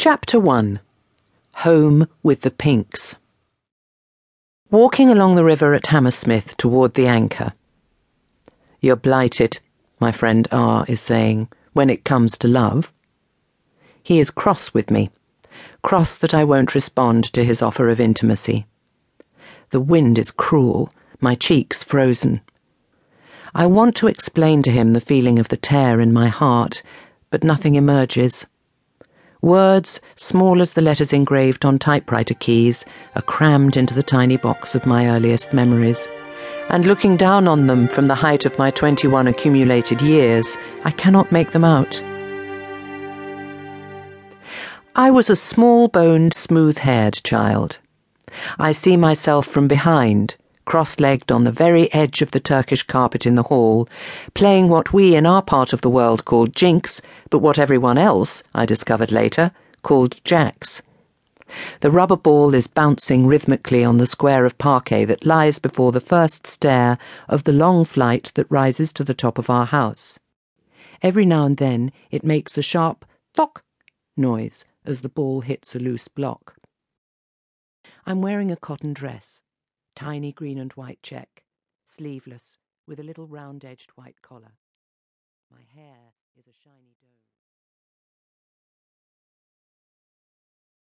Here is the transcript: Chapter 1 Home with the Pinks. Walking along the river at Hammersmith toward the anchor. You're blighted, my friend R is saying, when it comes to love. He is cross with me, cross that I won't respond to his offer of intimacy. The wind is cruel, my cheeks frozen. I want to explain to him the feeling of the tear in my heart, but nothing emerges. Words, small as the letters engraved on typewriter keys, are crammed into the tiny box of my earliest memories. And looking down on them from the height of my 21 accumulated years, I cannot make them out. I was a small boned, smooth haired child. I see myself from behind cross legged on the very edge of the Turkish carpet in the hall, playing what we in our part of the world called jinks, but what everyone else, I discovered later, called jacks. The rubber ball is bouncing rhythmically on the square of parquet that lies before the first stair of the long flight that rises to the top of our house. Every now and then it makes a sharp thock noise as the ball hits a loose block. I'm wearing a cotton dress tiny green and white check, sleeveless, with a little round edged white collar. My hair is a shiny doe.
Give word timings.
Chapter 0.00 0.38
1 0.38 0.78
Home 1.56 2.06
with 2.22 2.42
the 2.42 2.52
Pinks. 2.52 3.16
Walking 4.70 5.10
along 5.10 5.34
the 5.34 5.42
river 5.42 5.74
at 5.74 5.88
Hammersmith 5.88 6.56
toward 6.56 6.94
the 6.94 7.08
anchor. 7.08 7.52
You're 8.80 8.94
blighted, 8.94 9.58
my 9.98 10.12
friend 10.12 10.46
R 10.52 10.84
is 10.86 11.00
saying, 11.00 11.48
when 11.72 11.90
it 11.90 12.04
comes 12.04 12.38
to 12.38 12.46
love. 12.46 12.92
He 14.00 14.20
is 14.20 14.30
cross 14.30 14.72
with 14.72 14.88
me, 14.88 15.10
cross 15.82 16.16
that 16.18 16.32
I 16.32 16.44
won't 16.44 16.76
respond 16.76 17.24
to 17.32 17.44
his 17.44 17.60
offer 17.60 17.88
of 17.88 17.98
intimacy. 17.98 18.66
The 19.70 19.80
wind 19.80 20.16
is 20.16 20.30
cruel, 20.30 20.92
my 21.20 21.34
cheeks 21.34 21.82
frozen. 21.82 22.40
I 23.52 23.66
want 23.66 23.96
to 23.96 24.06
explain 24.06 24.62
to 24.62 24.70
him 24.70 24.92
the 24.92 25.00
feeling 25.00 25.40
of 25.40 25.48
the 25.48 25.56
tear 25.56 26.00
in 26.00 26.12
my 26.12 26.28
heart, 26.28 26.84
but 27.30 27.42
nothing 27.42 27.74
emerges. 27.74 28.46
Words, 29.42 30.00
small 30.16 30.60
as 30.60 30.72
the 30.72 30.80
letters 30.80 31.12
engraved 31.12 31.64
on 31.64 31.78
typewriter 31.78 32.34
keys, 32.34 32.84
are 33.14 33.22
crammed 33.22 33.76
into 33.76 33.94
the 33.94 34.02
tiny 34.02 34.36
box 34.36 34.74
of 34.74 34.86
my 34.86 35.08
earliest 35.08 35.52
memories. 35.52 36.08
And 36.70 36.84
looking 36.84 37.16
down 37.16 37.46
on 37.46 37.66
them 37.66 37.86
from 37.86 38.06
the 38.06 38.16
height 38.16 38.46
of 38.46 38.58
my 38.58 38.70
21 38.70 39.28
accumulated 39.28 40.02
years, 40.02 40.56
I 40.84 40.90
cannot 40.90 41.30
make 41.30 41.52
them 41.52 41.64
out. 41.64 42.02
I 44.96 45.12
was 45.12 45.30
a 45.30 45.36
small 45.36 45.86
boned, 45.86 46.34
smooth 46.34 46.78
haired 46.78 47.20
child. 47.22 47.78
I 48.58 48.72
see 48.72 48.96
myself 48.96 49.46
from 49.46 49.68
behind 49.68 50.36
cross 50.68 51.00
legged 51.00 51.32
on 51.32 51.44
the 51.44 51.50
very 51.50 51.90
edge 51.94 52.20
of 52.20 52.30
the 52.32 52.38
Turkish 52.38 52.82
carpet 52.82 53.24
in 53.24 53.36
the 53.36 53.44
hall, 53.44 53.88
playing 54.34 54.68
what 54.68 54.92
we 54.92 55.16
in 55.16 55.24
our 55.24 55.40
part 55.40 55.72
of 55.72 55.80
the 55.80 55.88
world 55.88 56.26
called 56.26 56.54
jinks, 56.54 57.00
but 57.30 57.38
what 57.38 57.58
everyone 57.58 57.96
else, 57.96 58.42
I 58.54 58.66
discovered 58.66 59.10
later, 59.10 59.50
called 59.80 60.22
jacks. 60.24 60.82
The 61.80 61.90
rubber 61.90 62.18
ball 62.18 62.52
is 62.52 62.66
bouncing 62.66 63.26
rhythmically 63.26 63.82
on 63.82 63.96
the 63.96 64.04
square 64.04 64.44
of 64.44 64.58
parquet 64.58 65.06
that 65.06 65.24
lies 65.24 65.58
before 65.58 65.90
the 65.90 66.00
first 66.00 66.46
stair 66.46 66.98
of 67.30 67.44
the 67.44 67.52
long 67.54 67.86
flight 67.86 68.30
that 68.34 68.50
rises 68.50 68.92
to 68.92 69.04
the 69.04 69.14
top 69.14 69.38
of 69.38 69.48
our 69.48 69.64
house. 69.64 70.18
Every 71.00 71.24
now 71.24 71.46
and 71.46 71.56
then 71.56 71.92
it 72.10 72.24
makes 72.24 72.58
a 72.58 72.62
sharp 72.62 73.06
thock 73.32 73.64
noise 74.18 74.66
as 74.84 75.00
the 75.00 75.08
ball 75.08 75.40
hits 75.40 75.74
a 75.74 75.78
loose 75.78 76.08
block. 76.08 76.56
I'm 78.04 78.20
wearing 78.20 78.52
a 78.52 78.56
cotton 78.56 78.92
dress 78.92 79.40
tiny 79.98 80.30
green 80.30 80.58
and 80.58 80.72
white 80.74 81.02
check, 81.02 81.42
sleeveless, 81.84 82.56
with 82.86 83.00
a 83.00 83.02
little 83.02 83.26
round 83.26 83.64
edged 83.64 83.90
white 83.96 84.22
collar. 84.22 84.52
My 85.50 85.62
hair 85.74 86.14
is 86.36 86.46
a 86.46 86.52
shiny 86.52 86.94
doe. 87.00 87.08